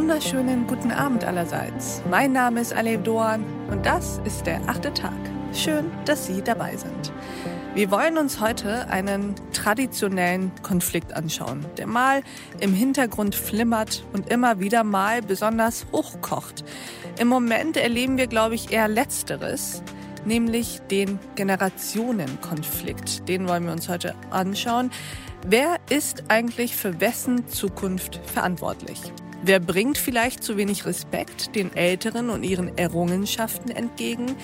[0.00, 2.00] wunderschönen guten Abend allerseits.
[2.08, 5.12] Mein Name ist Alev Doan und das ist der achte Tag.
[5.52, 7.12] Schön, dass Sie dabei sind.
[7.74, 12.22] Wir wollen uns heute einen traditionellen Konflikt anschauen, der mal
[12.60, 16.64] im Hintergrund flimmert und immer wieder mal besonders hochkocht.
[17.18, 19.82] Im Moment erleben wir, glaube ich, eher Letzteres,
[20.24, 23.28] nämlich den Generationenkonflikt.
[23.28, 24.90] Den wollen wir uns heute anschauen.
[25.46, 29.12] Wer ist eigentlich für wessen Zukunft verantwortlich?
[29.42, 34.36] Wer bringt vielleicht zu wenig Respekt den Älteren und ihren Errungenschaften entgegen?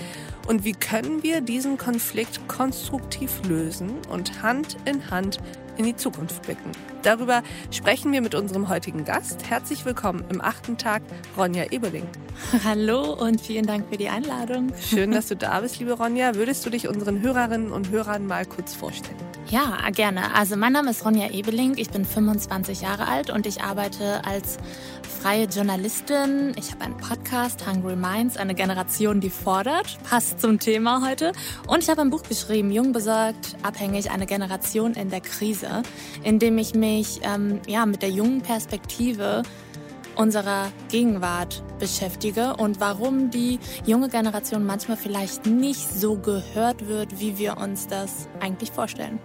[0.48, 5.36] Und wie können wir diesen Konflikt konstruktiv lösen und Hand in Hand
[5.76, 6.72] in die Zukunft blicken?
[7.02, 9.50] Darüber sprechen wir mit unserem heutigen Gast.
[9.50, 11.02] Herzlich willkommen im achten Tag,
[11.36, 12.06] Ronja Ebeling.
[12.64, 14.72] Hallo und vielen Dank für die Einladung.
[14.80, 16.36] Schön, dass du da bist, liebe Ronja.
[16.36, 19.35] Würdest du dich unseren Hörerinnen und Hörern mal kurz vorstellen?
[19.48, 20.34] Ja, gerne.
[20.34, 24.58] Also mein Name ist Ronja Ebeling, ich bin 25 Jahre alt und ich arbeite als
[25.22, 26.52] freie Journalistin.
[26.56, 29.98] Ich habe einen Podcast, Hungry Minds, eine Generation, die fordert.
[30.02, 31.30] Passt zum Thema heute.
[31.68, 35.82] Und ich habe ein Buch geschrieben, Jung besorgt, abhängig, eine Generation in der Krise,
[36.24, 39.44] in dem ich mich ähm, ja, mit der jungen Perspektive
[40.16, 47.38] unserer Gegenwart beschäftige und warum die junge Generation manchmal vielleicht nicht so gehört wird, wie
[47.38, 49.20] wir uns das eigentlich vorstellen.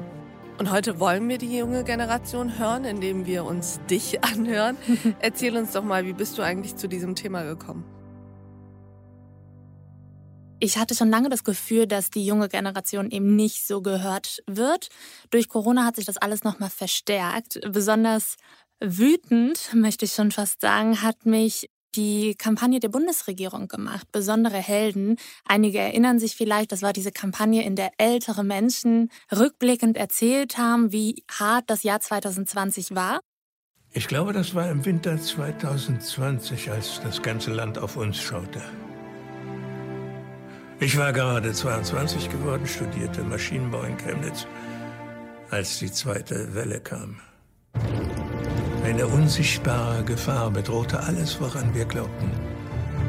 [0.61, 4.77] Und heute wollen wir die junge Generation hören, indem wir uns dich anhören.
[5.19, 7.83] Erzähl uns doch mal, wie bist du eigentlich zu diesem Thema gekommen?
[10.59, 14.89] Ich hatte schon lange das Gefühl, dass die junge Generation eben nicht so gehört wird.
[15.31, 17.59] Durch Corona hat sich das alles nochmal verstärkt.
[17.67, 18.35] Besonders
[18.79, 25.17] wütend, möchte ich schon fast sagen, hat mich die Kampagne der Bundesregierung gemacht, besondere Helden.
[25.45, 30.91] Einige erinnern sich vielleicht, das war diese Kampagne, in der ältere Menschen rückblickend erzählt haben,
[30.91, 33.19] wie hart das Jahr 2020 war.
[33.93, 38.61] Ich glaube, das war im Winter 2020, als das ganze Land auf uns schaute.
[40.79, 44.47] Ich war gerade 22 geworden, studierte Maschinenbau in Chemnitz,
[45.49, 47.19] als die zweite Welle kam.
[48.83, 52.31] Eine unsichtbare Gefahr bedrohte alles, woran wir glaubten.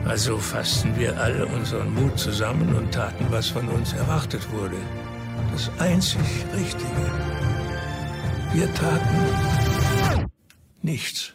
[0.04, 4.76] Also fassten wir alle unseren Mut zusammen und taten, was von uns erwartet wurde.
[5.50, 6.20] Das einzig
[6.54, 7.12] Richtige.
[8.52, 10.30] Wir taten
[10.82, 11.32] nichts.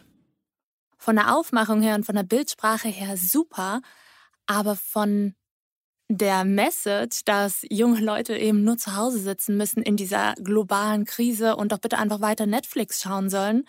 [0.96, 3.80] Von der Aufmachung her und von der Bildsprache her super,
[4.46, 5.34] aber von
[6.08, 11.56] der Message, dass junge Leute eben nur zu Hause sitzen müssen in dieser globalen Krise
[11.56, 13.64] und doch bitte einfach weiter Netflix schauen sollen,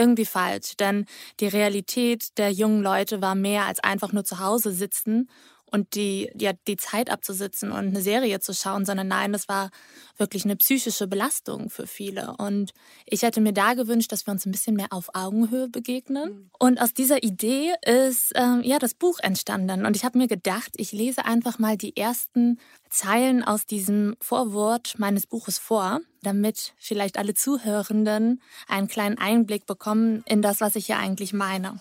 [0.00, 1.04] irgendwie falsch, denn
[1.40, 5.28] die Realität der jungen Leute war mehr als einfach nur zu Hause sitzen
[5.72, 9.70] und die, die, die Zeit abzusitzen und eine Serie zu schauen, sondern nein, das war
[10.16, 12.34] wirklich eine psychische Belastung für viele.
[12.38, 12.72] Und
[13.06, 16.30] ich hätte mir da gewünscht, dass wir uns ein bisschen mehr auf Augenhöhe begegnen.
[16.30, 16.50] Mhm.
[16.58, 19.86] Und aus dieser Idee ist ähm, ja das Buch entstanden.
[19.86, 24.94] Und ich habe mir gedacht, ich lese einfach mal die ersten Zeilen aus diesem Vorwort
[24.98, 30.86] meines Buches vor, damit vielleicht alle Zuhörenden einen kleinen Einblick bekommen in das, was ich
[30.86, 31.80] hier eigentlich meine.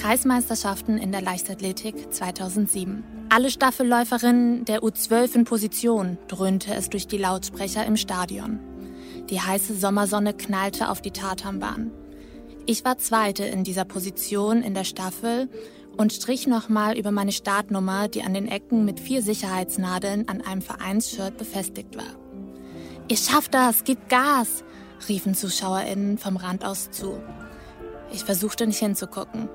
[0.00, 3.04] Kreismeisterschaften in der Leichtathletik 2007.
[3.28, 8.60] Alle Staffelläuferinnen der U12 in Position, dröhnte es durch die Lautsprecher im Stadion.
[9.28, 11.90] Die heiße Sommersonne knallte auf die Tatanbahn.
[12.64, 15.50] Ich war Zweite in dieser Position in der Staffel
[15.98, 20.62] und strich nochmal über meine Startnummer, die an den Ecken mit vier Sicherheitsnadeln an einem
[20.62, 22.16] Vereinsshirt befestigt war.
[23.08, 24.64] Ihr schafft das, gebt Gas,
[25.10, 27.20] riefen ZuschauerInnen vom Rand aus zu.
[28.14, 29.50] Ich versuchte nicht hinzugucken.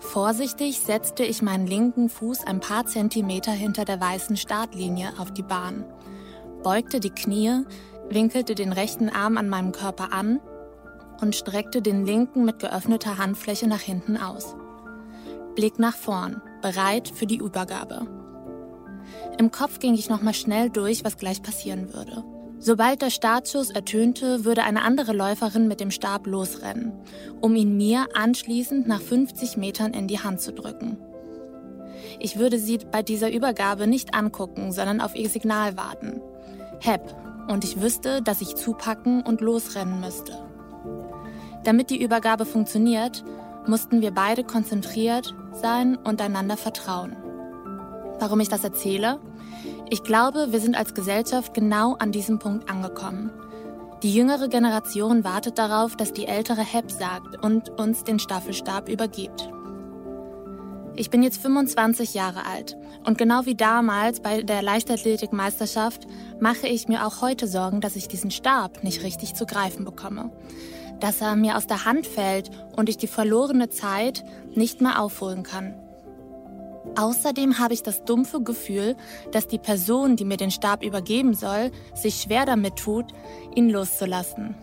[0.00, 5.42] Vorsichtig setzte ich meinen linken Fuß ein paar Zentimeter hinter der weißen Startlinie auf die
[5.42, 5.84] Bahn,
[6.62, 7.64] beugte die Knie,
[8.10, 10.40] winkelte den rechten Arm an meinem Körper an
[11.20, 14.54] und streckte den linken mit geöffneter Handfläche nach hinten aus.
[15.54, 18.06] Blick nach vorn, bereit für die Übergabe.
[19.38, 22.22] Im Kopf ging ich nochmal schnell durch, was gleich passieren würde.
[22.66, 26.90] Sobald der Startschuss ertönte, würde eine andere Läuferin mit dem Stab losrennen,
[27.40, 30.98] um ihn mir anschließend nach 50 Metern in die Hand zu drücken.
[32.18, 36.20] Ich würde sie bei dieser Übergabe nicht angucken, sondern auf ihr Signal warten.
[36.80, 37.02] Hepp,
[37.46, 40.32] und ich wüsste, dass ich zupacken und losrennen müsste.
[41.62, 43.22] Damit die Übergabe funktioniert,
[43.68, 47.14] mussten wir beide konzentriert sein und einander vertrauen.
[48.18, 49.20] Warum ich das erzähle?
[49.88, 53.30] Ich glaube, wir sind als Gesellschaft genau an diesem Punkt angekommen.
[54.02, 59.48] Die jüngere Generation wartet darauf, dass die ältere HEP sagt und uns den Staffelstab übergibt.
[60.96, 66.08] Ich bin jetzt 25 Jahre alt und genau wie damals bei der Leichtathletikmeisterschaft
[66.40, 70.32] mache ich mir auch heute Sorgen, dass ich diesen Stab nicht richtig zu greifen bekomme.
[70.98, 74.24] Dass er mir aus der Hand fällt und ich die verlorene Zeit
[74.54, 75.74] nicht mehr aufholen kann.
[76.94, 78.96] Außerdem habe ich das dumpfe Gefühl,
[79.32, 83.06] dass die Person, die mir den Stab übergeben soll, sich schwer damit tut,
[83.54, 84.54] ihn loszulassen.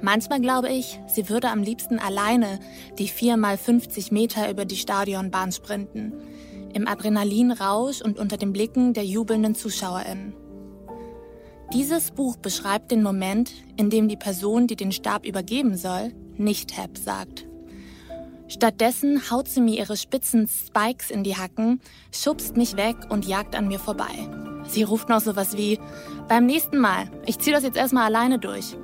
[0.00, 2.58] Manchmal glaube ich, sie würde am liebsten alleine
[2.98, 6.12] die 4 mal 50 Meter über die Stadionbahn sprinten.
[6.74, 10.34] Im Adrenalinrausch und unter den Blicken der jubelnden ZuschauerInnen.
[11.72, 16.76] Dieses Buch beschreibt den Moment, in dem die Person, die den Stab übergeben soll, nicht
[16.76, 17.46] Hep sagt.
[18.52, 21.80] Stattdessen haut sie mir ihre spitzen Spikes in die Hacken,
[22.14, 24.28] schubst mich weg und jagt an mir vorbei.
[24.68, 25.80] Sie ruft noch sowas wie,
[26.28, 28.76] beim nächsten Mal, ich zieh das jetzt erstmal alleine durch.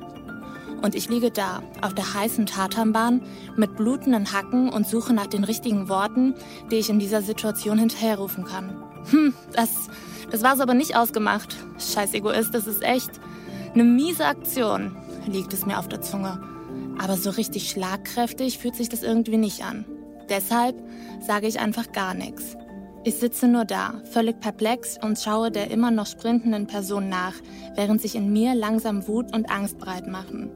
[0.81, 3.21] Und ich liege da, auf der heißen Tatanbahn,
[3.57, 6.35] mit blutenden Hacken und suche nach den richtigen Worten,
[6.71, 8.83] die ich in dieser Situation hinterherrufen kann.
[9.11, 9.91] Hm, das,
[10.31, 11.55] das war's aber nicht ausgemacht.
[11.79, 13.11] Scheiß Egoist, das ist echt
[13.75, 16.41] eine miese Aktion, liegt es mir auf der Zunge.
[16.99, 19.85] Aber so richtig schlagkräftig fühlt sich das irgendwie nicht an.
[20.29, 20.77] Deshalb
[21.21, 22.57] sage ich einfach gar nichts.
[23.05, 27.35] Ich sitze nur da, völlig perplex und schaue der immer noch sprintenden Person nach,
[27.75, 30.51] während sich in mir langsam Wut und Angst breit machen.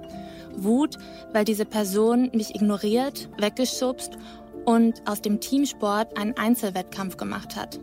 [0.54, 0.98] Wut,
[1.32, 4.18] weil diese Person mich ignoriert, weggeschubst
[4.64, 7.80] und aus dem Teamsport einen Einzelwettkampf gemacht hat.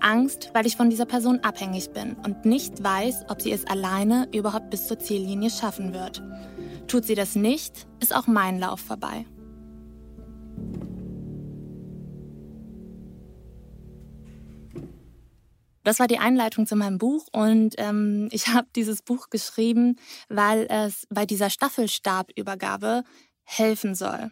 [0.00, 4.26] Angst, weil ich von dieser Person abhängig bin und nicht weiß, ob sie es alleine
[4.32, 6.22] überhaupt bis zur Ziellinie schaffen wird.
[6.88, 9.26] Tut sie das nicht, ist auch mein Lauf vorbei.
[15.84, 19.96] Das war die Einleitung zu meinem Buch und ähm, ich habe dieses Buch geschrieben,
[20.30, 23.04] weil es bei dieser Staffelstabübergabe
[23.44, 24.30] helfen soll.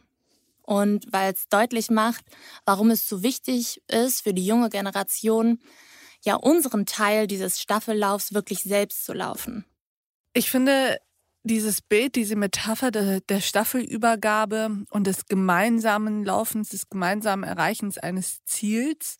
[0.62, 2.25] Und weil es deutlich macht,
[2.64, 5.61] warum es so wichtig ist für die junge Generation,
[6.25, 9.64] ja unseren Teil dieses Staffellaufs wirklich selbst zu laufen.
[10.32, 10.99] Ich finde
[11.47, 18.45] dieses Bild, diese Metapher der, der Staffelübergabe und des gemeinsamen Laufens, des gemeinsamen Erreichens eines
[18.45, 19.17] Ziels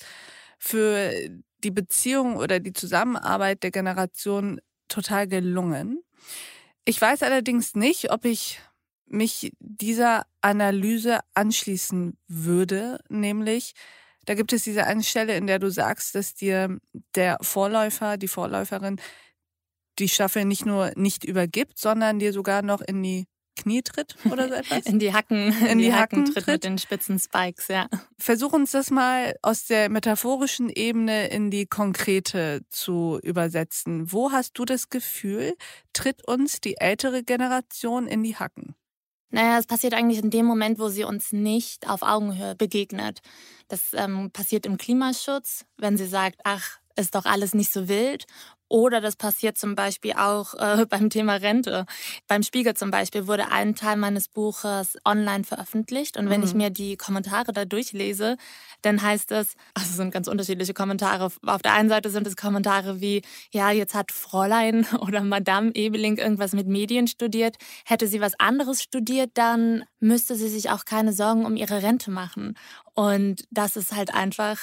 [0.59, 1.13] für
[1.65, 6.03] die Beziehung oder die Zusammenarbeit der Generation total gelungen.
[6.85, 8.61] Ich weiß allerdings nicht, ob ich
[9.07, 13.75] mich dieser Analyse anschließen würde, nämlich
[14.27, 16.79] da gibt es diese eine Stelle, in der du sagst, dass dir
[17.15, 19.01] der Vorläufer, die Vorläuferin
[19.99, 23.27] die Staffel nicht nur nicht übergibt, sondern dir sogar noch in die
[23.57, 24.87] Knie tritt oder so etwas?
[24.87, 27.69] In die Hacken, in, in die, die, Hacken, Hacken tritt, tritt mit den spitzen Spikes,
[27.69, 27.89] ja.
[28.19, 34.13] Versuch uns das mal aus der metaphorischen Ebene in die konkrete zu übersetzen.
[34.13, 35.55] Wo hast du das Gefühl,
[35.95, 38.75] tritt uns die ältere Generation in die Hacken?
[39.31, 43.21] Naja, es passiert eigentlich in dem Moment, wo sie uns nicht auf Augenhöhe begegnet.
[43.69, 48.27] Das ähm, passiert im Klimaschutz, wenn sie sagt, ach, ist doch alles nicht so wild.
[48.69, 51.87] Oder das passiert zum Beispiel auch äh, beim Thema Rente.
[52.27, 56.17] Beim Spiegel zum Beispiel wurde ein Teil meines Buches online veröffentlicht.
[56.17, 56.47] Und wenn mhm.
[56.47, 58.37] ich mir die Kommentare da durchlese,
[58.83, 61.31] dann heißt es, also es sind ganz unterschiedliche Kommentare.
[61.47, 63.23] Auf der einen Seite sind es Kommentare wie,
[63.53, 67.57] ja, jetzt hat Fräulein oder Madame Ebeling irgendwas mit Medien studiert.
[67.85, 72.11] Hätte sie was anderes studiert, dann müsste sie sich auch keine Sorgen um ihre Rente
[72.11, 72.55] machen.
[72.95, 74.59] Und das ist halt einfach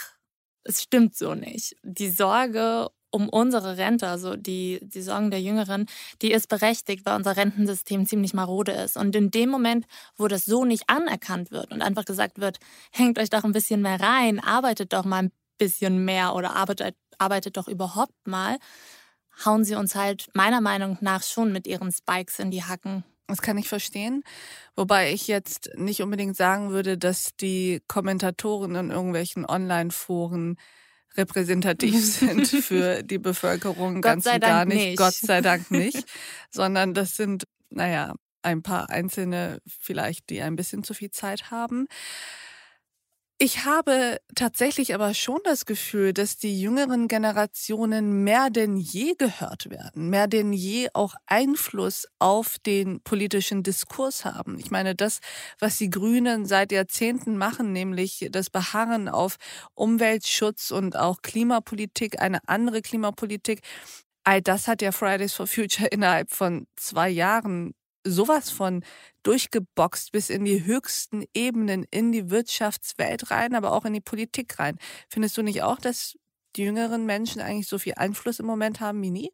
[0.63, 1.75] es stimmt so nicht.
[1.83, 5.85] Die Sorge um unsere Rente, also die, die Sorgen der Jüngeren,
[6.23, 8.97] die ist berechtigt, weil unser Rentensystem ziemlich marode ist.
[8.97, 9.85] Und in dem Moment,
[10.17, 12.57] wo das so nicht anerkannt wird und einfach gesagt wird,
[12.91, 16.95] hängt euch doch ein bisschen mehr rein, arbeitet doch mal ein bisschen mehr oder arbeitet,
[17.19, 18.57] arbeitet doch überhaupt mal,
[19.45, 23.03] hauen sie uns halt meiner Meinung nach schon mit ihren Spikes in die Hacken.
[23.27, 24.23] Das kann ich verstehen.
[24.75, 30.57] Wobei ich jetzt nicht unbedingt sagen würde, dass die Kommentatoren in irgendwelchen Online-Foren
[31.15, 34.77] repräsentativ sind für die Bevölkerung ganz und gar nicht.
[34.77, 34.97] nicht.
[34.97, 36.05] Gott sei Dank nicht.
[36.49, 41.87] sondern das sind, naja, ein paar Einzelne vielleicht, die ein bisschen zu viel Zeit haben.
[43.45, 49.69] Ich habe tatsächlich aber schon das Gefühl, dass die jüngeren Generationen mehr denn je gehört
[49.69, 54.59] werden, mehr denn je auch Einfluss auf den politischen Diskurs haben.
[54.59, 55.19] Ich meine, das,
[55.59, 59.35] was die Grünen seit Jahrzehnten machen, nämlich das Beharren auf
[59.73, 63.59] Umweltschutz und auch Klimapolitik, eine andere Klimapolitik,
[64.23, 67.73] all das hat ja Fridays for Future innerhalb von zwei Jahren
[68.05, 68.83] sowas von
[69.23, 74.59] durchgeboxt bis in die höchsten Ebenen, in die Wirtschaftswelt rein, aber auch in die Politik
[74.59, 74.77] rein.
[75.09, 76.15] Findest du nicht auch, dass
[76.55, 79.31] die jüngeren Menschen eigentlich so viel Einfluss im Moment haben wie nie?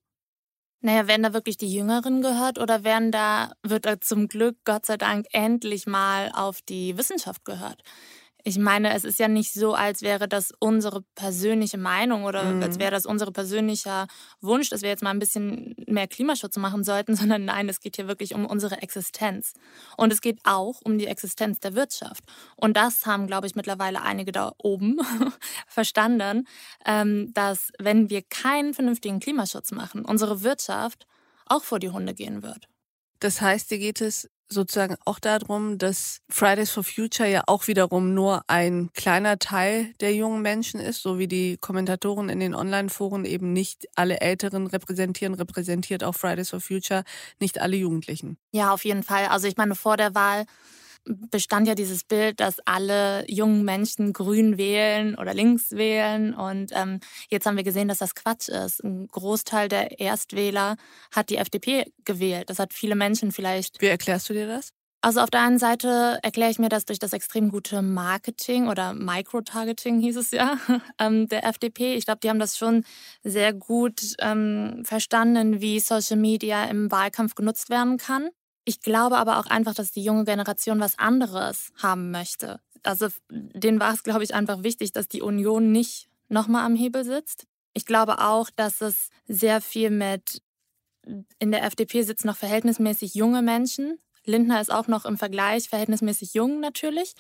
[0.82, 4.86] Naja, werden da wirklich die Jüngeren gehört oder werden da, wird da zum Glück, Gott
[4.86, 7.84] sei Dank, endlich mal auf die Wissenschaft gehört?
[8.44, 12.64] Ich meine, es ist ja nicht so, als wäre das unsere persönliche Meinung oder mhm.
[12.64, 14.08] als wäre das unser persönlicher
[14.40, 17.98] Wunsch, dass wir jetzt mal ein bisschen mehr Klimaschutz machen sollten, sondern nein, es geht
[17.98, 19.54] hier wirklich um unsere Existenz.
[19.98, 22.24] Und es geht auch um die Existenz der Wirtschaft.
[22.56, 25.00] Und das haben, glaube ich, mittlerweile einige da oben
[25.68, 26.48] verstanden,
[26.86, 31.08] ähm, dass wenn wir keinen vernünftigen Klimaschutz machen, unsere Wirtschaft
[31.46, 32.70] auch vor die Hunde gehen wird.
[33.20, 38.14] Das heißt, dir geht es sozusagen auch darum, dass Fridays for Future ja auch wiederum
[38.14, 43.26] nur ein kleiner Teil der jungen Menschen ist, so wie die Kommentatoren in den Online-Foren
[43.26, 47.04] eben nicht alle Älteren repräsentieren, repräsentiert auch Fridays for Future
[47.40, 48.38] nicht alle Jugendlichen.
[48.52, 49.28] Ja, auf jeden Fall.
[49.28, 50.46] Also ich meine, vor der Wahl
[51.32, 56.34] bestand ja dieses Bild, dass alle jungen Menschen grün wählen oder links wählen.
[56.34, 57.00] Und ähm,
[57.30, 58.84] jetzt haben wir gesehen, dass das Quatsch ist.
[58.84, 60.76] Ein Großteil der Erstwähler
[61.14, 62.50] hat die FDP gewählt.
[62.50, 63.82] Das hat viele Menschen vielleicht.
[63.82, 64.72] Wie erklärst du dir das?
[65.02, 68.94] Also auf der einen Seite erkläre ich mir das durch das extrem gute Marketing oder
[68.94, 70.58] Microtargeting hieß es ja
[71.00, 71.96] ähm, der FDP.
[71.96, 72.84] Ich glaube, die haben das schon
[73.24, 78.30] sehr gut ähm, verstanden, wie Social Media im Wahlkampf genutzt werden kann.
[78.70, 82.60] Ich glaube aber auch einfach, dass die junge Generation was anderes haben möchte.
[82.84, 87.04] Also denen war es, glaube ich, einfach wichtig, dass die Union nicht nochmal am Hebel
[87.04, 87.48] sitzt.
[87.74, 90.44] Ich glaube auch, dass es sehr viel mit,
[91.40, 93.98] in der FDP sitzen noch verhältnismäßig junge Menschen.
[94.24, 97.16] Lindner ist auch noch im Vergleich verhältnismäßig jung natürlich.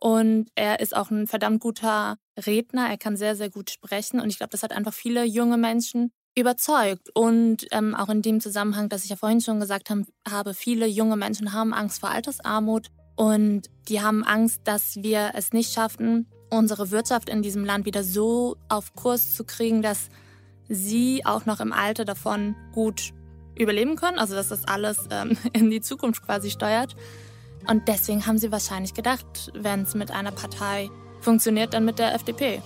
[0.00, 2.88] Und er ist auch ein verdammt guter Redner.
[2.88, 4.20] Er kann sehr, sehr gut sprechen.
[4.20, 7.10] Und ich glaube, das hat einfach viele junge Menschen überzeugt.
[7.14, 9.90] Und ähm, auch in dem Zusammenhang, dass ich ja vorhin schon gesagt
[10.28, 15.52] habe, viele junge Menschen haben Angst vor Altersarmut und die haben Angst, dass wir es
[15.52, 20.08] nicht schaffen, unsere Wirtschaft in diesem Land wieder so auf Kurs zu kriegen, dass
[20.68, 23.12] sie auch noch im Alter davon gut
[23.56, 26.96] überleben können, also dass das alles ähm, in die Zukunft quasi steuert.
[27.68, 32.14] Und deswegen haben sie wahrscheinlich gedacht, wenn es mit einer Partei funktioniert, dann mit der
[32.14, 32.60] FDP.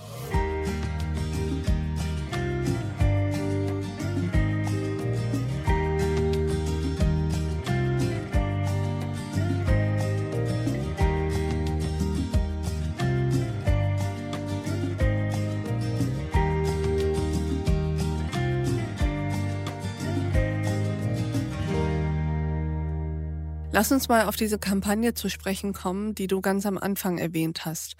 [23.79, 27.63] Lass uns mal auf diese Kampagne zu sprechen kommen, die du ganz am Anfang erwähnt
[27.63, 27.95] hast.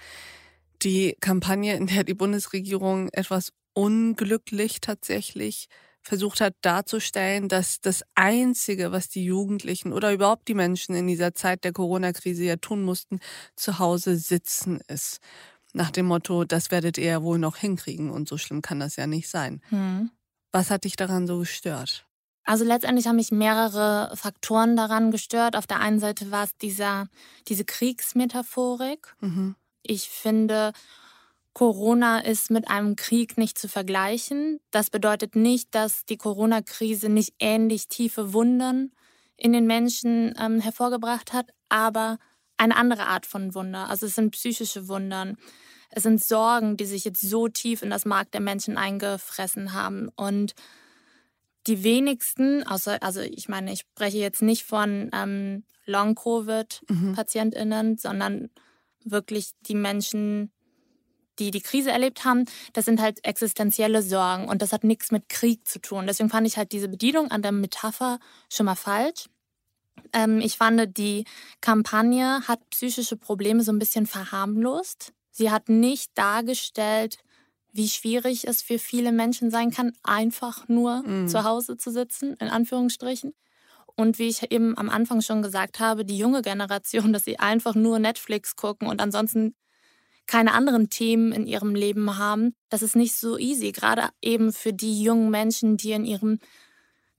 [0.82, 5.70] Die Kampagne, in der die Bundesregierung etwas unglücklich tatsächlich
[6.02, 11.34] versucht hat darzustellen, dass das Einzige, was die Jugendlichen oder überhaupt die Menschen in dieser
[11.34, 13.22] Zeit der Corona-Krise ja tun mussten,
[13.56, 15.22] zu Hause sitzen ist.
[15.72, 18.98] Nach dem Motto, das werdet ihr ja wohl noch hinkriegen und so schlimm kann das
[18.98, 19.62] ja nicht sein.
[19.70, 20.12] Hm.
[20.52, 22.06] Was hat dich daran so gestört?
[22.50, 25.56] Also letztendlich haben mich mehrere Faktoren daran gestört.
[25.56, 27.08] Auf der einen Seite war es dieser,
[27.48, 29.16] diese Kriegsmetaphorik.
[29.20, 29.54] Mhm.
[29.84, 30.74] Ich finde,
[31.54, 34.60] Corona ist mit einem Krieg nicht zu vergleichen.
[34.72, 38.96] Das bedeutet nicht, dass die Corona-Krise nicht ähnlich tiefe Wunden
[39.38, 42.18] in den Menschen ähm, hervorgebracht hat, aber
[42.58, 43.92] eine andere Art von Wunder.
[43.92, 45.38] Also es sind psychische Wundern.
[45.92, 50.10] Es sind Sorgen, die sich jetzt so tief in das Mark der Menschen eingefressen haben.
[50.16, 50.56] Und
[51.68, 57.98] die wenigsten, außer, also ich meine, ich spreche jetzt nicht von ähm, Long-Covid-PatientInnen, mhm.
[57.98, 58.50] sondern
[59.04, 60.52] wirklich die Menschen,
[61.40, 65.30] die die Krise erlebt haben, das sind halt existenzielle Sorgen und das hat nichts mit
[65.30, 66.08] Krieg zu tun.
[66.08, 69.30] Deswegen fand ich halt diese Bedienung an der Metapher schon mal falsch.
[70.14, 71.26] Ähm, ich fand, die
[71.62, 75.14] Kampagne hat psychische Probleme so ein bisschen verharmlost.
[75.32, 77.18] Sie hat nicht dargestellt,
[77.72, 81.28] wie schwierig es für viele Menschen sein kann, einfach nur mhm.
[81.28, 83.34] zu Hause zu sitzen, in Anführungsstrichen.
[83.96, 87.76] Und wie ich eben am Anfang schon gesagt habe, die junge Generation, dass sie einfach
[87.76, 89.56] nur Netflix gucken und ansonsten
[90.26, 93.72] keine anderen Themen in ihrem Leben haben, das ist nicht so easy.
[93.72, 96.40] Gerade eben für die jungen Menschen, die in ihrem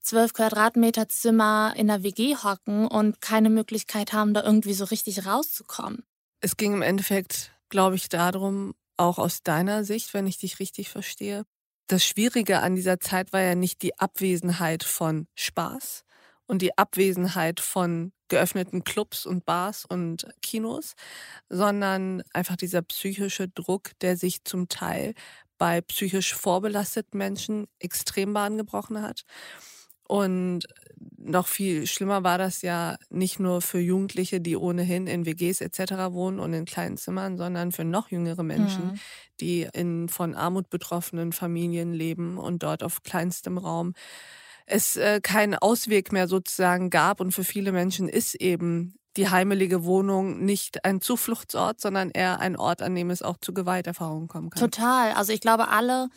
[0.00, 5.26] 12 Quadratmeter Zimmer in der WG hocken und keine Möglichkeit haben, da irgendwie so richtig
[5.26, 6.04] rauszukommen.
[6.40, 10.90] Es ging im Endeffekt, glaube ich, darum, auch aus deiner Sicht, wenn ich dich richtig
[10.90, 11.45] verstehe.
[11.88, 16.04] Das Schwierige an dieser Zeit war ja nicht die Abwesenheit von Spaß
[16.47, 20.95] und die Abwesenheit von geöffneten Clubs und Bars und Kinos,
[21.49, 25.14] sondern einfach dieser psychische Druck, der sich zum Teil
[25.59, 29.25] bei psychisch vorbelasteten Menschen extrem Bahn gebrochen hat.
[30.09, 30.66] Und
[31.19, 36.12] noch viel schlimmer war das ja nicht nur für Jugendliche, die ohnehin in WGs etc.
[36.12, 39.00] wohnen und in kleinen Zimmern, sondern für noch jüngere Menschen, mhm.
[39.40, 43.95] die in von Armut betroffenen Familien leben und dort auf kleinstem Raum
[44.66, 47.21] es äh, keinen Ausweg mehr sozusagen gab.
[47.21, 52.57] Und für viele Menschen ist eben die heimelige Wohnung nicht ein Zufluchtsort, sondern eher ein
[52.57, 54.61] Ort, an dem es auch zu Gewalterfahrungen kommen kann.
[54.61, 55.12] Total.
[55.12, 56.09] Also ich glaube, alle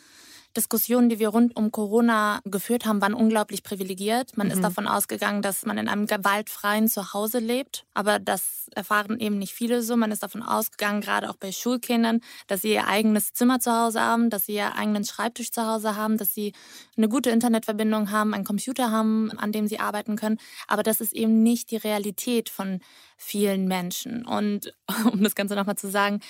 [0.56, 4.36] Diskussionen, die wir rund um Corona geführt haben, waren unglaublich privilegiert.
[4.36, 4.52] Man mhm.
[4.52, 9.52] ist davon ausgegangen, dass man in einem gewaltfreien Zuhause lebt, aber das erfahren eben nicht
[9.52, 9.96] viele so.
[9.96, 14.00] Man ist davon ausgegangen, gerade auch bei Schulkindern, dass sie ihr eigenes Zimmer zu Hause
[14.00, 16.52] haben, dass sie ihren eigenen Schreibtisch zu Hause haben, dass sie
[16.96, 20.38] eine gute Internetverbindung haben, einen Computer haben, an dem sie arbeiten können.
[20.68, 22.80] Aber das ist eben nicht die Realität von
[23.16, 24.24] vielen Menschen.
[24.24, 24.74] Und
[25.12, 26.20] um das Ganze nochmal zu sagen,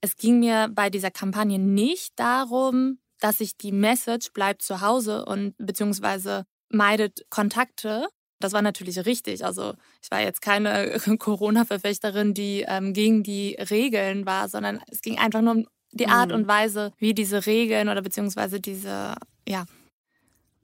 [0.00, 5.24] es ging mir bei dieser Kampagne nicht darum, dass sich die Message bleibt zu Hause
[5.24, 8.08] und beziehungsweise meidet Kontakte.
[8.40, 9.44] Das war natürlich richtig.
[9.44, 15.18] Also ich war jetzt keine Corona-Verfechterin, die ähm, gegen die Regeln war, sondern es ging
[15.18, 16.36] einfach nur um die Art mhm.
[16.36, 19.14] und Weise, wie diese Regeln oder beziehungsweise diese,
[19.46, 19.66] ja,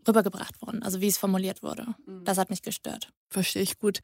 [0.08, 1.86] rübergebracht wurden, also wie es formuliert wurde.
[2.06, 2.24] Mhm.
[2.24, 3.12] Das hat mich gestört.
[3.30, 4.00] Verstehe ich gut.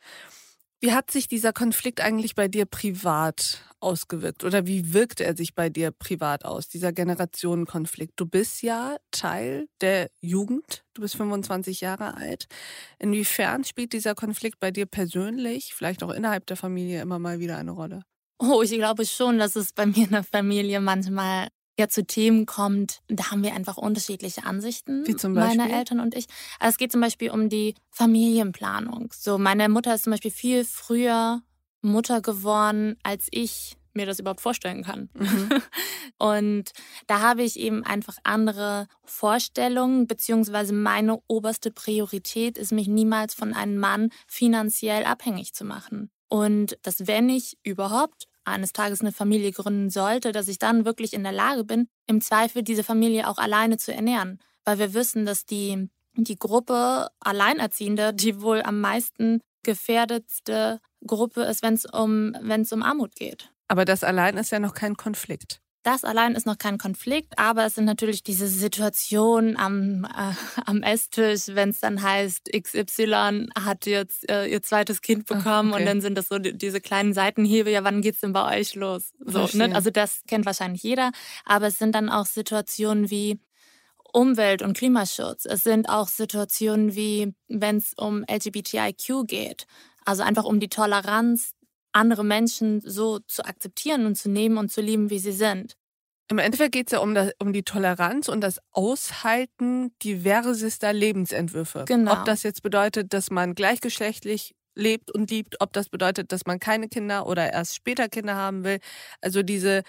[0.85, 5.55] Wie hat sich dieser Konflikt eigentlich bei dir privat ausgewirkt oder wie wirkt er sich
[5.55, 8.21] bei dir privat aus, dieser Generationenkonflikt?
[8.21, 12.49] Du bist ja Teil der Jugend, du bist 25 Jahre alt.
[12.99, 17.57] Inwiefern spielt dieser Konflikt bei dir persönlich, vielleicht auch innerhalb der Familie, immer mal wieder
[17.57, 18.03] eine Rolle?
[18.39, 22.47] Oh, ich glaube schon, dass es bei mir in der Familie manchmal ja zu Themen
[22.47, 25.59] kommt, da haben wir einfach unterschiedliche Ansichten, Wie zum Beispiel?
[25.59, 26.27] meine Eltern und ich.
[26.61, 29.13] Also es geht zum Beispiel um die Familienplanung.
[29.17, 31.43] So, meine Mutter ist zum Beispiel viel früher
[31.83, 35.09] Mutter geworden, als ich mir das überhaupt vorstellen kann.
[35.15, 35.49] Mhm.
[36.19, 36.73] Und
[37.07, 43.55] da habe ich eben einfach andere Vorstellungen, beziehungsweise meine oberste Priorität ist, mich niemals von
[43.55, 46.11] einem Mann finanziell abhängig zu machen.
[46.29, 51.15] Und dass wenn ich überhaupt eines Tages eine Familie gründen sollte, dass ich dann wirklich
[51.15, 54.39] in der Lage bin, im Zweifel diese Familie auch alleine zu ernähren.
[54.65, 61.63] Weil wir wissen, dass die, die Gruppe Alleinerziehende die wohl am meisten gefährdetste Gruppe ist,
[61.63, 62.35] wenn es um,
[62.71, 63.51] um Armut geht.
[63.69, 65.61] Aber das allein ist ja noch kein Konflikt.
[65.85, 70.33] Das allein ist noch kein Konflikt, aber es sind natürlich diese Situationen am, äh,
[70.65, 75.75] am Esstisch, wenn es dann heißt, XY hat jetzt äh, ihr zweites Kind bekommen Ach,
[75.75, 75.83] okay.
[75.83, 78.75] und dann sind das so die, diese kleinen Seitenhebe, ja, wann geht's denn bei euch
[78.75, 79.13] los?
[79.19, 79.75] So, ne?
[79.75, 81.13] Also das kennt wahrscheinlich jeder,
[81.45, 83.39] aber es sind dann auch Situationen wie
[84.11, 85.45] Umwelt- und Klimaschutz.
[85.45, 89.67] Es sind auch Situationen wie, wenn es um LGBTIQ geht,
[90.07, 91.53] also einfach um die Toleranz
[91.95, 95.77] andere Menschen so zu akzeptieren und zu nehmen und zu lieben, wie sie sind.
[96.29, 101.85] Im Endeffekt geht es ja um, das, um die Toleranz und das Aushalten diversester Lebensentwürfe.
[101.87, 102.13] Genau.
[102.13, 106.59] Ob das jetzt bedeutet, dass man gleichgeschlechtlich lebt und liebt, ob das bedeutet, dass man
[106.59, 108.79] keine Kinder oder erst später Kinder haben will.
[109.21, 109.83] Also diese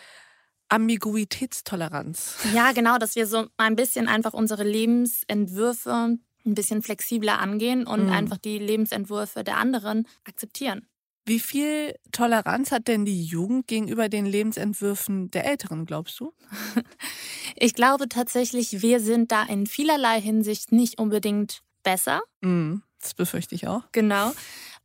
[0.68, 2.38] Ambiguitätstoleranz.
[2.54, 8.06] Ja, genau, dass wir so ein bisschen einfach unsere Lebensentwürfe ein bisschen flexibler angehen und
[8.06, 8.12] mhm.
[8.12, 10.88] einfach die Lebensentwürfe der anderen akzeptieren.
[11.26, 16.34] Wie viel Toleranz hat denn die Jugend gegenüber den Lebensentwürfen der Älteren, glaubst du?
[17.58, 22.22] Ich glaube tatsächlich, wir sind da in vielerlei Hinsicht nicht unbedingt besser.
[22.42, 23.84] Mm, das befürchte ich auch.
[23.94, 24.34] Genau.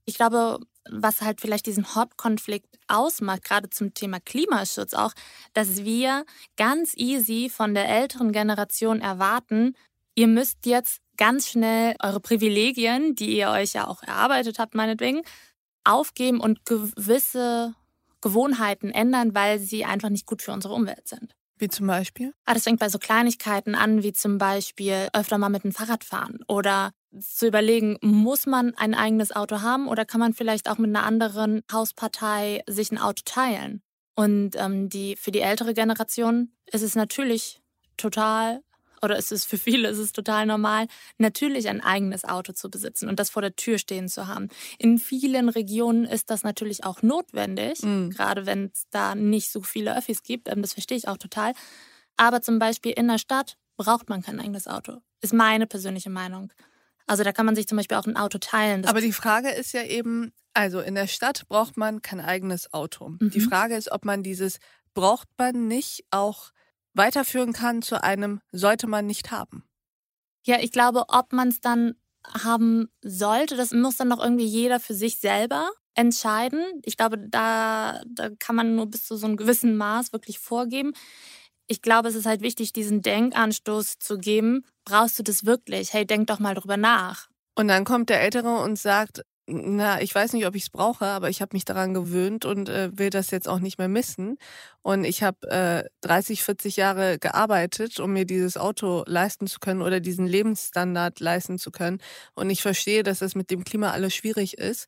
[0.04, 5.12] Ich glaube, was halt vielleicht diesen Hauptkonflikt ausmacht, gerade zum Thema Klimaschutz auch,
[5.52, 6.24] dass wir
[6.56, 9.74] ganz easy von der älteren Generation erwarten,
[10.14, 15.22] ihr müsst jetzt ganz schnell eure Privilegien, die ihr euch ja auch erarbeitet habt, meinetwegen,
[15.84, 17.74] aufgeben und gewisse
[18.20, 21.34] Gewohnheiten ändern, weil sie einfach nicht gut für unsere Umwelt sind.
[21.60, 22.32] Wie zum Beispiel?
[22.46, 26.04] Ah, das fängt bei so Kleinigkeiten an, wie zum Beispiel öfter mal mit dem Fahrrad
[26.04, 30.78] fahren oder zu überlegen, muss man ein eigenes Auto haben oder kann man vielleicht auch
[30.78, 33.82] mit einer anderen Hauspartei sich ein Auto teilen?
[34.14, 37.60] Und ähm, die, für die ältere Generation ist es natürlich
[37.96, 38.62] total
[39.02, 40.86] oder ist es für viele ist es total normal,
[41.18, 44.48] natürlich ein eigenes Auto zu besitzen und das vor der Tür stehen zu haben.
[44.78, 48.10] In vielen Regionen ist das natürlich auch notwendig, mhm.
[48.10, 50.48] gerade wenn es da nicht so viele Öffis gibt.
[50.48, 51.52] Ähm, das verstehe ich auch total.
[52.16, 54.98] Aber zum Beispiel in der Stadt braucht man kein eigenes Auto.
[55.20, 56.52] Ist meine persönliche Meinung.
[57.06, 58.84] Also da kann man sich zum Beispiel auch ein Auto teilen.
[58.84, 63.08] Aber die Frage ist ja eben, also in der Stadt braucht man kein eigenes Auto.
[63.08, 63.30] Mhm.
[63.30, 64.58] Die Frage ist, ob man dieses
[64.94, 66.50] braucht man nicht auch
[66.94, 69.64] weiterführen kann zu einem sollte man nicht haben.
[70.44, 71.94] Ja, ich glaube, ob man es dann
[72.26, 76.64] haben sollte, das muss dann noch irgendwie jeder für sich selber entscheiden.
[76.84, 80.92] Ich glaube, da, da kann man nur bis zu so einem gewissen Maß wirklich vorgeben.
[81.66, 84.64] Ich glaube, es ist halt wichtig, diesen Denkanstoß zu geben.
[84.84, 85.92] Brauchst du das wirklich?
[85.92, 87.28] Hey, denk doch mal drüber nach.
[87.54, 91.06] Und dann kommt der Ältere und sagt, na, ich weiß nicht, ob ich es brauche,
[91.06, 94.38] aber ich habe mich daran gewöhnt und äh, will das jetzt auch nicht mehr missen.
[94.82, 99.82] Und ich habe äh, 30, 40 Jahre gearbeitet, um mir dieses Auto leisten zu können
[99.82, 101.98] oder diesen Lebensstandard leisten zu können.
[102.34, 104.86] Und ich verstehe, dass das mit dem Klima alles schwierig ist.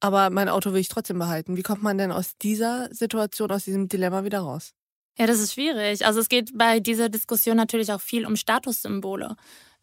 [0.00, 1.56] Aber mein Auto will ich trotzdem behalten.
[1.56, 4.72] Wie kommt man denn aus dieser Situation, aus diesem Dilemma wieder raus?
[5.18, 6.06] Ja, das ist schwierig.
[6.06, 9.36] Also es geht bei dieser Diskussion natürlich auch viel um Statussymbole.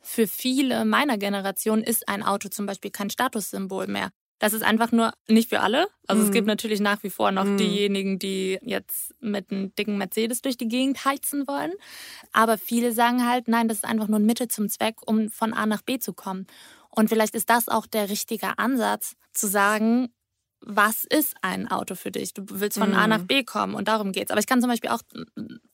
[0.10, 4.12] Für viele meiner Generation ist ein Auto zum Beispiel kein Statussymbol mehr.
[4.40, 5.88] Das ist einfach nur nicht für alle.
[6.08, 6.28] Also mhm.
[6.30, 6.52] es gibt mhm.
[6.52, 7.58] natürlich nach wie vor noch mhm.
[7.58, 11.74] diejenigen, die jetzt mit einem dicken Mercedes durch die Gegend heizen wollen.
[12.32, 15.54] Aber viele sagen halt, nein, das ist einfach nur ein Mittel zum Zweck, um von
[15.54, 16.48] A nach B zu kommen.
[16.90, 20.08] Und vielleicht ist das auch der richtige Ansatz, zu sagen,
[20.62, 22.34] was ist ein Auto für dich?
[22.34, 22.96] Du willst von mhm.
[22.96, 23.28] A nach mhm.
[23.28, 24.32] B kommen und darum geht's.
[24.32, 25.02] Aber ich kann zum Beispiel auch,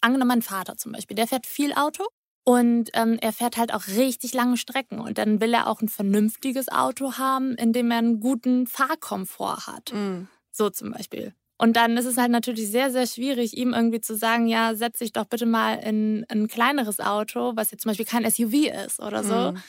[0.01, 2.03] angenommen mein Vater zum Beispiel, der fährt viel Auto
[2.43, 4.99] und ähm, er fährt halt auch richtig lange Strecken.
[4.99, 9.67] Und dann will er auch ein vernünftiges Auto haben, in dem er einen guten Fahrkomfort
[9.67, 9.93] hat.
[9.93, 10.27] Mhm.
[10.51, 11.33] So zum Beispiel.
[11.57, 14.99] Und dann ist es halt natürlich sehr, sehr schwierig, ihm irgendwie zu sagen, ja, setz
[14.99, 18.53] dich doch bitte mal in ein kleineres Auto, was jetzt zum Beispiel kein SUV
[18.85, 19.51] ist oder so.
[19.51, 19.63] Mhm.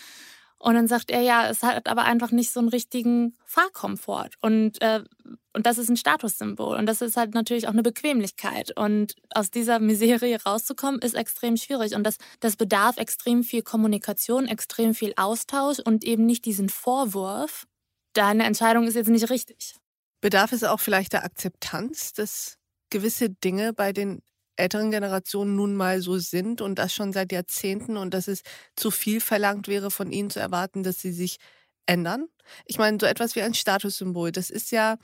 [0.59, 4.31] Und dann sagt er, ja, es hat aber einfach nicht so einen richtigen Fahrkomfort.
[4.41, 5.05] Und, äh,
[5.53, 6.77] und das ist ein Statussymbol.
[6.77, 8.73] Und das ist halt natürlich auch eine Bequemlichkeit.
[8.77, 11.95] Und aus dieser Miserie rauszukommen, ist extrem schwierig.
[11.95, 17.67] Und das, das bedarf extrem viel Kommunikation, extrem viel Austausch und eben nicht diesen Vorwurf,
[18.15, 19.77] deine Entscheidung ist jetzt nicht richtig.
[20.23, 22.57] Bedarf es auch vielleicht der Akzeptanz, dass
[22.89, 24.23] gewisse Dinge bei den
[24.57, 28.43] älteren Generationen nun mal so sind und das schon seit Jahrzehnten und dass es
[28.77, 31.39] zu viel verlangt wäre von ihnen zu erwarten, dass sie sich
[31.87, 32.29] ändern.
[32.65, 34.97] Ich meine, so etwas wie ein Statussymbol, das ist ja,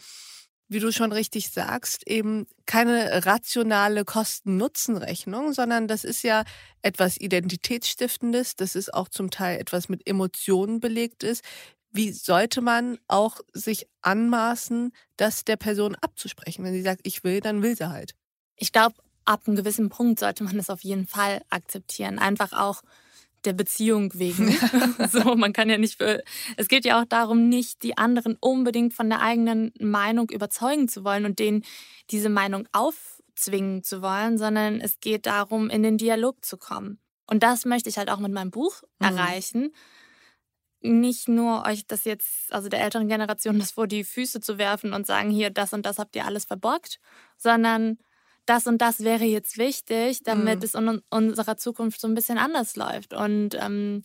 [0.69, 6.45] wie du schon richtig sagst, eben keine rationale Kosten-Nutzen-Rechnung, sondern das ist ja
[6.83, 11.43] etwas Identitätsstiftendes, das ist auch zum Teil etwas mit Emotionen belegt ist.
[11.93, 16.65] Wie sollte man auch sich anmaßen, das der Person abzusprechen?
[16.65, 18.15] Wenn sie sagt, ich will, dann will sie halt.
[18.55, 22.19] Ich glaube, ab einem gewissen Punkt sollte man das auf jeden Fall akzeptieren.
[22.19, 22.83] Einfach auch
[23.45, 24.51] der Beziehung wegen.
[25.11, 26.23] so, man kann ja nicht für,
[26.57, 31.05] es geht ja auch darum, nicht die anderen unbedingt von der eigenen Meinung überzeugen zu
[31.05, 31.65] wollen und denen
[32.11, 36.99] diese Meinung aufzwingen zu wollen, sondern es geht darum, in den Dialog zu kommen.
[37.27, 39.07] Und das möchte ich halt auch mit meinem Buch mhm.
[39.07, 39.73] erreichen.
[40.83, 44.95] Nicht nur euch das jetzt, also der älteren Generation, das vor die Füße zu werfen
[44.95, 46.99] und sagen, hier, das und das habt ihr alles verborgt,
[47.37, 47.99] sondern
[48.51, 50.65] das und das wäre jetzt wichtig, damit mhm.
[50.65, 53.15] es in unserer Zukunft so ein bisschen anders läuft.
[53.15, 54.03] Und ähm,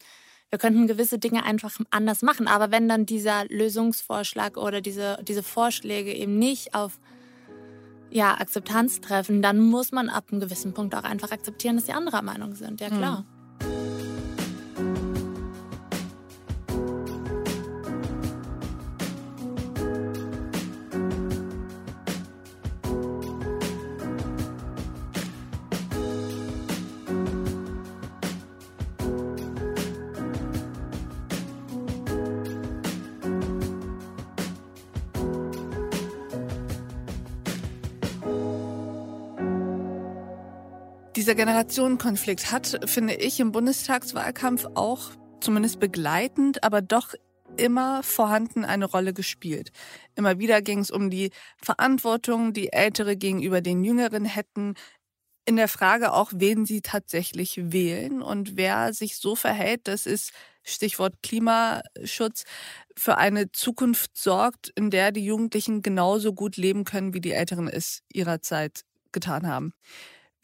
[0.50, 2.48] wir könnten gewisse Dinge einfach anders machen.
[2.48, 7.00] Aber wenn dann dieser Lösungsvorschlag oder diese, diese Vorschläge eben nicht auf
[8.12, 11.94] ja, Akzeptanz treffen, dann muss man ab einem gewissen Punkt auch einfach akzeptieren, dass die
[11.94, 12.80] anderer Meinung sind.
[12.80, 13.22] Ja, klar.
[13.22, 13.35] Mhm.
[41.26, 45.10] Dieser Generationenkonflikt hat, finde ich, im Bundestagswahlkampf auch
[45.42, 47.16] zumindest begleitend, aber doch
[47.58, 49.72] immer vorhanden eine Rolle gespielt.
[50.14, 54.76] Immer wieder ging es um die Verantwortung, die Ältere gegenüber den Jüngeren hätten,
[55.46, 60.30] in der Frage auch, wen sie tatsächlich wählen und wer sich so verhält, dass es,
[60.62, 62.44] Stichwort Klimaschutz,
[62.96, 67.68] für eine Zukunft sorgt, in der die Jugendlichen genauso gut leben können, wie die Älteren
[67.68, 69.74] es ihrer Zeit getan haben.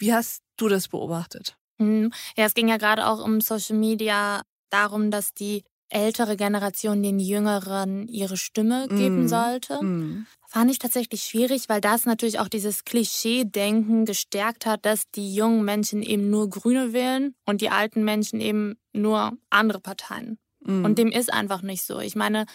[0.02, 1.56] Wie hast du das beobachtet?
[1.78, 2.12] Mhm.
[2.36, 7.20] Ja, es ging ja gerade auch um Social Media darum, dass die ältere Generation den
[7.20, 9.28] Jüngeren ihre Stimme geben mm.
[9.28, 9.84] sollte.
[9.84, 10.26] Mm.
[10.48, 15.66] Fand ich tatsächlich schwierig, weil das natürlich auch dieses Klischee-Denken gestärkt hat, dass die jungen
[15.66, 20.40] Menschen eben nur Grüne wählen und die alten Menschen eben nur andere Parteien.
[20.62, 20.86] Mm.
[20.86, 22.00] Und dem ist einfach nicht so.
[22.00, 22.46] Ich meine,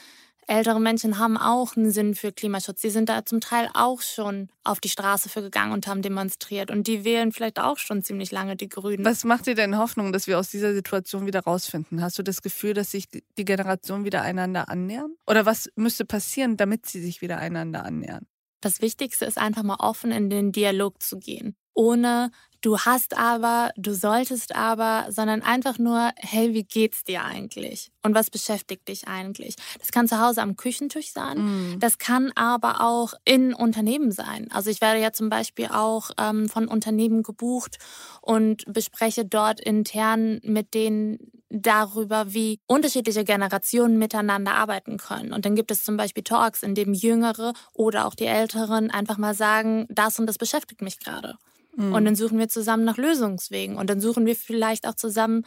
[0.46, 2.80] ältere Menschen haben auch einen Sinn für Klimaschutz.
[2.80, 6.70] Sie sind da zum Teil auch schon auf die Straße für gegangen und haben demonstriert.
[6.70, 9.04] Und die wählen vielleicht auch schon ziemlich lange die Grünen.
[9.04, 12.02] Was macht dir denn Hoffnung, dass wir aus dieser Situation wieder rausfinden?
[12.02, 15.14] Hast du das Gefühl, dass sich die Generationen wieder einander annähern?
[15.26, 18.26] Oder was müsste passieren, damit sie sich wieder einander annähern?
[18.60, 23.70] Das Wichtigste ist einfach mal offen in den Dialog zu gehen, ohne du hast aber,
[23.76, 27.90] du solltest aber, sondern einfach nur, hey, wie geht's dir eigentlich?
[28.02, 29.56] Und was beschäftigt dich eigentlich?
[29.78, 31.38] Das kann zu Hause am Küchentisch sein,
[31.74, 31.80] mm.
[31.80, 34.48] das kann aber auch in Unternehmen sein.
[34.50, 37.78] Also ich werde ja zum Beispiel auch ähm, von Unternehmen gebucht
[38.20, 45.32] und bespreche dort intern mit denen darüber, wie unterschiedliche Generationen miteinander arbeiten können.
[45.32, 49.18] Und dann gibt es zum Beispiel Talks, in dem Jüngere oder auch die Älteren einfach
[49.18, 51.36] mal sagen, das und das beschäftigt mich gerade.
[51.76, 51.92] Mhm.
[51.94, 53.76] Und dann suchen wir zusammen nach Lösungswegen.
[53.76, 55.44] Und dann suchen wir vielleicht auch zusammen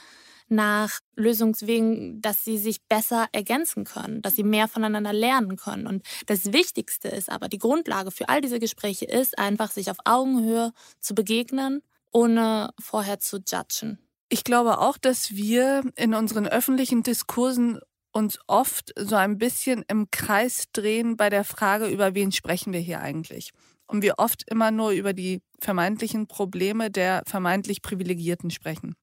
[0.47, 5.85] nach Lösungswegen, dass sie sich besser ergänzen können, dass sie mehr voneinander lernen können.
[5.85, 9.97] Und das Wichtigste ist aber, die Grundlage für all diese Gespräche ist einfach, sich auf
[10.05, 13.99] Augenhöhe zu begegnen, ohne vorher zu judgen.
[14.29, 17.79] Ich glaube auch, dass wir in unseren öffentlichen Diskursen
[18.11, 22.79] uns oft so ein bisschen im Kreis drehen bei der Frage, über wen sprechen wir
[22.79, 23.51] hier eigentlich.
[23.85, 28.95] Und wir oft immer nur über die vermeintlichen Probleme der vermeintlich Privilegierten sprechen.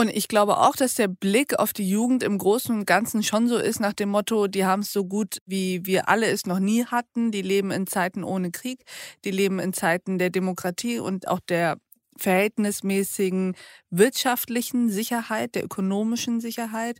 [0.00, 3.48] Und ich glaube auch, dass der Blick auf die Jugend im Großen und Ganzen schon
[3.48, 6.58] so ist nach dem Motto, die haben es so gut, wie wir alle es noch
[6.58, 7.30] nie hatten.
[7.32, 8.82] Die leben in Zeiten ohne Krieg,
[9.26, 11.76] die leben in Zeiten der Demokratie und auch der
[12.16, 13.54] verhältnismäßigen
[13.90, 16.98] wirtschaftlichen Sicherheit, der ökonomischen Sicherheit.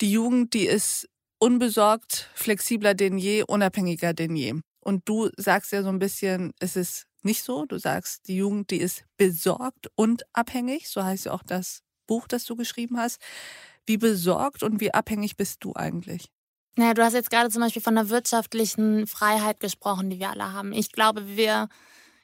[0.00, 4.54] Die Jugend, die ist unbesorgt, flexibler denn je, unabhängiger denn je.
[4.80, 7.64] Und du sagst ja so ein bisschen, es ist nicht so.
[7.66, 10.88] Du sagst, die Jugend, die ist besorgt und abhängig.
[10.88, 13.20] So heißt ja auch das Buch, das du geschrieben hast.
[13.86, 16.30] Wie besorgt und wie abhängig bist du eigentlich?
[16.76, 20.52] Naja, du hast jetzt gerade zum Beispiel von der wirtschaftlichen Freiheit gesprochen, die wir alle
[20.52, 20.72] haben.
[20.72, 21.68] Ich glaube, wir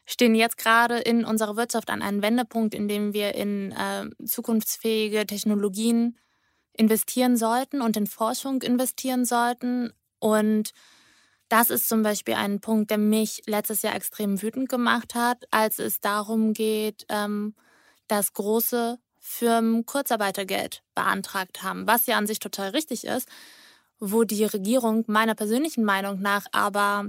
[0.07, 5.27] stehen jetzt gerade in unserer Wirtschaft an einem Wendepunkt, in dem wir in äh, zukunftsfähige
[5.27, 6.19] Technologien
[6.73, 9.93] investieren sollten und in Forschung investieren sollten.
[10.19, 10.73] Und
[11.55, 15.79] das ist zum Beispiel ein Punkt, der mich letztes Jahr extrem wütend gemacht hat, als
[15.79, 17.55] es darum geht, ähm,
[18.09, 23.29] dass große Firmen Kurzarbeitergeld beantragt haben, was ja an sich total richtig ist,
[24.01, 27.07] wo die Regierung meiner persönlichen Meinung nach aber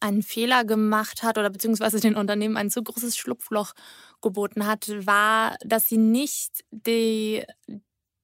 [0.00, 3.74] einen Fehler gemacht hat oder beziehungsweise den Unternehmen ein zu großes Schlupfloch
[4.22, 7.44] geboten hat, war, dass sie nicht die,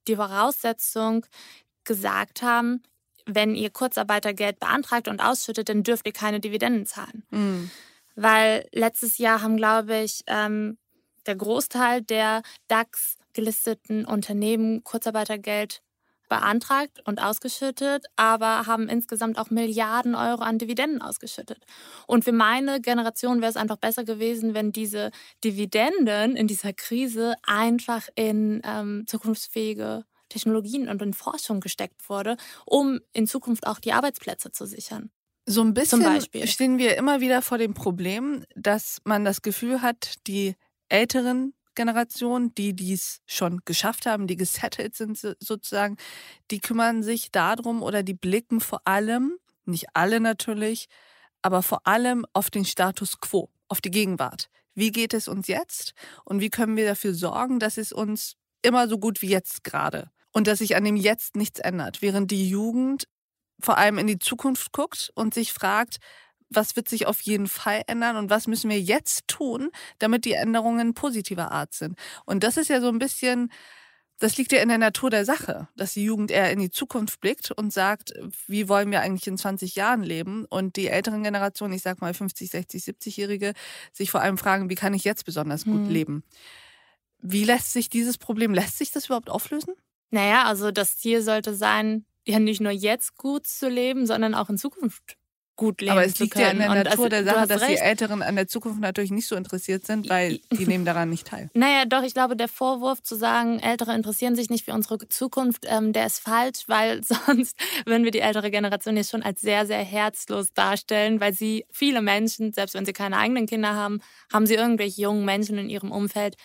[0.06, 1.26] die Voraussetzung
[1.84, 2.82] gesagt haben,
[3.28, 7.24] wenn ihr Kurzarbeitergeld beantragt und ausschüttet, dann dürft ihr keine Dividenden zahlen.
[7.30, 7.70] Mhm.
[8.16, 10.78] Weil letztes Jahr haben, glaube ich, ähm,
[11.26, 15.82] der Großteil der DAX gelisteten Unternehmen Kurzarbeitergeld
[16.28, 21.64] beantragt und ausgeschüttet, aber haben insgesamt auch Milliarden Euro an Dividenden ausgeschüttet.
[22.06, 25.10] Und für meine Generation wäre es einfach besser gewesen, wenn diese
[25.44, 32.36] Dividenden in dieser Krise einfach in ähm, zukunftsfähige Technologien und in Forschung gesteckt wurde,
[32.66, 35.10] um in Zukunft auch die Arbeitsplätze zu sichern.
[35.46, 40.16] So ein bisschen stehen wir immer wieder vor dem Problem, dass man das Gefühl hat,
[40.26, 40.56] die
[40.90, 45.96] älteren Generationen, die dies schon geschafft haben, die gesettelt sind sozusagen,
[46.50, 50.88] die kümmern sich darum oder die blicken vor allem, nicht alle natürlich,
[51.40, 54.50] aber vor allem auf den Status quo, auf die Gegenwart.
[54.74, 58.88] Wie geht es uns jetzt und wie können wir dafür sorgen, dass es uns immer
[58.88, 62.48] so gut wie jetzt gerade und dass sich an dem Jetzt nichts ändert, während die
[62.48, 63.04] Jugend
[63.60, 65.98] vor allem in die Zukunft guckt und sich fragt,
[66.50, 70.32] was wird sich auf jeden Fall ändern und was müssen wir jetzt tun, damit die
[70.32, 71.98] Änderungen positiver Art sind.
[72.24, 73.52] Und das ist ja so ein bisschen,
[74.18, 77.20] das liegt ja in der Natur der Sache, dass die Jugend eher in die Zukunft
[77.20, 78.14] blickt und sagt,
[78.46, 80.44] wie wollen wir eigentlich in 20 Jahren leben?
[80.46, 83.52] Und die älteren Generationen, ich sag mal 50, 60, 70-Jährige,
[83.92, 85.90] sich vor allem fragen, wie kann ich jetzt besonders gut hm.
[85.90, 86.24] leben?
[87.20, 89.74] Wie lässt sich dieses Problem, lässt sich das überhaupt auflösen?
[90.10, 94.48] Naja, also das Ziel sollte sein, ja nicht nur jetzt gut zu leben, sondern auch
[94.50, 95.16] in Zukunft
[95.58, 97.72] gut leben Aber es liegt ja in der Natur also, der Sache, dass recht.
[97.72, 101.26] die Älteren an der Zukunft natürlich nicht so interessiert sind, weil die nehmen daran nicht
[101.26, 101.50] teil.
[101.52, 105.66] Naja, doch, ich glaube, der Vorwurf zu sagen, Ältere interessieren sich nicht für unsere Zukunft,
[105.66, 109.66] ähm, der ist falsch, weil sonst würden wir die ältere Generation jetzt schon als sehr,
[109.66, 114.00] sehr herzlos darstellen, weil sie viele Menschen, selbst wenn sie keine eigenen Kinder haben,
[114.32, 116.36] haben sie irgendwelche jungen Menschen in ihrem Umfeld,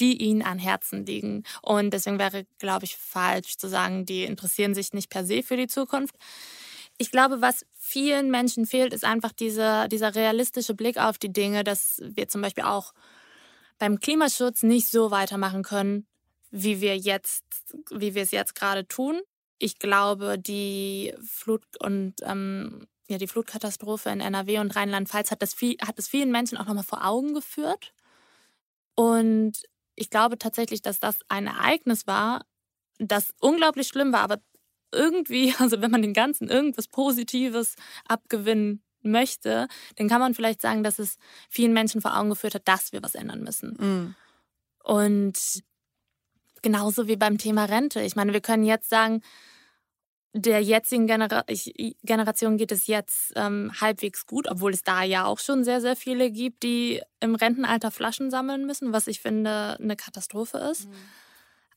[0.00, 1.44] die ihnen an Herzen liegen.
[1.62, 5.56] Und deswegen wäre, glaube ich, falsch zu sagen, die interessieren sich nicht per se für
[5.56, 6.14] die Zukunft.
[6.98, 11.64] Ich glaube, was vielen Menschen fehlt, ist einfach dieser, dieser realistische Blick auf die Dinge,
[11.64, 12.92] dass wir zum Beispiel auch
[13.78, 16.06] beim Klimaschutz nicht so weitermachen können,
[16.50, 17.44] wie wir jetzt,
[17.90, 19.20] wie wir es jetzt gerade tun.
[19.58, 25.54] Ich glaube, die Flut und ähm, ja, die Flutkatastrophe in NRW und Rheinland-Pfalz hat das,
[25.54, 27.92] viel, vielen Menschen auch nochmal vor Augen geführt.
[28.94, 29.62] Und
[29.98, 32.44] ich glaube tatsächlich, dass das ein Ereignis war,
[32.98, 34.38] das unglaublich schlimm war, aber
[34.92, 37.74] irgendwie, also wenn man den Ganzen irgendwas Positives
[38.06, 42.66] abgewinnen möchte, dann kann man vielleicht sagen, dass es vielen Menschen vor Augen geführt hat,
[42.66, 43.76] dass wir was ändern müssen.
[43.78, 44.14] Mhm.
[44.82, 45.62] Und
[46.62, 48.00] genauso wie beim Thema Rente.
[48.02, 49.22] Ich meine, wir können jetzt sagen,
[50.40, 51.44] der jetzigen Genera
[52.02, 55.96] Generation geht es jetzt ähm, halbwegs gut, obwohl es da ja auch schon sehr, sehr
[55.96, 60.88] viele gibt, die im Rentenalter Flaschen sammeln müssen, was ich finde eine Katastrophe ist.
[60.88, 60.94] Mhm.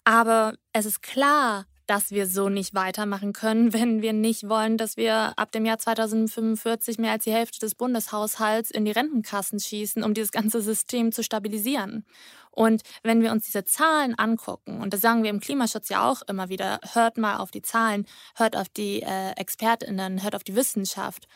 [0.03, 4.97] Aber es ist klar, dass wir so nicht weitermachen können, wenn wir nicht wollen, dass
[4.97, 10.03] wir ab dem Jahr 2045 mehr als die Hälfte des Bundeshaushalts in die Rentenkassen schießen,
[10.03, 12.05] um dieses ganze System zu stabilisieren.
[12.51, 16.21] Und wenn wir uns diese Zahlen angucken, und das sagen wir im Klimaschutz ja auch
[16.23, 20.55] immer wieder, hört mal auf die Zahlen, hört auf die äh, Expertinnen, hört auf die
[20.55, 21.27] Wissenschaft,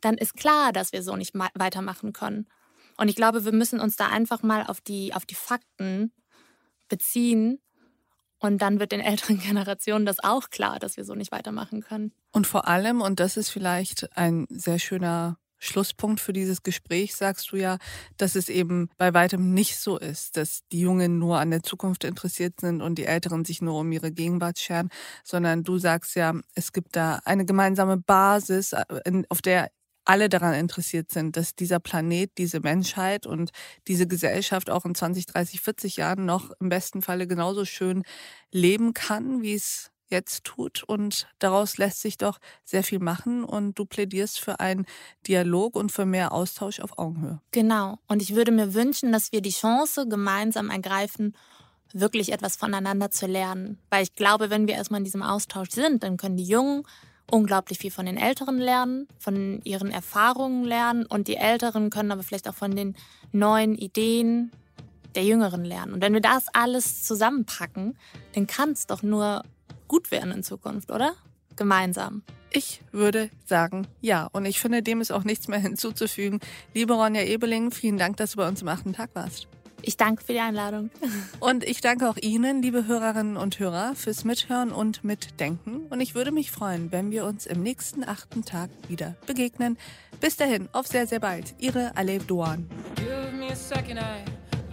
[0.00, 2.46] dann ist klar, dass wir so nicht weitermachen können.
[2.96, 6.12] Und ich glaube, wir müssen uns da einfach mal auf die, auf die Fakten
[6.88, 7.60] beziehen.
[8.38, 12.12] Und dann wird den älteren Generationen das auch klar, dass wir so nicht weitermachen können.
[12.32, 17.52] Und vor allem, und das ist vielleicht ein sehr schöner Schlusspunkt für dieses Gespräch, sagst
[17.52, 17.78] du ja,
[18.16, 22.04] dass es eben bei weitem nicht so ist, dass die Jungen nur an der Zukunft
[22.04, 24.90] interessiert sind und die Älteren sich nur um ihre Gegenwart scheren,
[25.24, 28.84] sondern du sagst ja, es gibt da eine gemeinsame Basis, äh,
[29.28, 29.70] auf der
[30.06, 33.50] alle daran interessiert sind, dass dieser Planet, diese Menschheit und
[33.88, 38.04] diese Gesellschaft auch in 20, 30, 40 Jahren noch im besten Falle genauso schön
[38.52, 40.82] leben kann, wie es jetzt tut.
[40.82, 43.44] Und daraus lässt sich doch sehr viel machen.
[43.44, 44.86] Und du plädierst für einen
[45.26, 47.40] Dialog und für mehr Austausch auf Augenhöhe.
[47.50, 47.98] Genau.
[48.08, 51.36] Und ich würde mir wünschen, dass wir die Chance gemeinsam ergreifen,
[51.92, 53.78] wirklich etwas voneinander zu lernen.
[53.90, 56.82] Weil ich glaube, wenn wir erstmal in diesem Austausch sind, dann können die Jungen
[57.30, 62.22] unglaublich viel von den Älteren lernen, von ihren Erfahrungen lernen und die Älteren können aber
[62.22, 62.96] vielleicht auch von den
[63.32, 64.52] neuen Ideen
[65.16, 65.94] der Jüngeren lernen.
[65.94, 67.98] Und wenn wir das alles zusammenpacken,
[68.34, 69.42] dann kann es doch nur
[69.88, 71.14] gut werden in Zukunft, oder?
[71.56, 72.22] Gemeinsam.
[72.50, 74.28] Ich würde sagen, ja.
[74.32, 76.40] Und ich finde, dem ist auch nichts mehr hinzuzufügen.
[76.74, 79.48] Liebe Ronja Ebeling, vielen Dank, dass du bei uns am achten Tag warst.
[79.82, 80.90] Ich danke für die Einladung.
[81.40, 85.86] Und ich danke auch Ihnen, liebe Hörerinnen und Hörer, fürs Mithören und Mitdenken.
[85.90, 89.78] Und ich würde mich freuen, wenn wir uns im nächsten achten Tag wieder begegnen.
[90.20, 91.54] Bis dahin, auf sehr, sehr bald.
[91.58, 92.68] Ihre Alev Doan.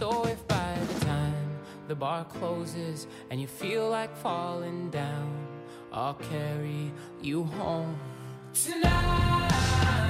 [0.00, 5.46] So if by the time the bar closes and you feel like falling down,
[5.92, 7.98] I'll carry you home
[8.54, 10.09] tonight.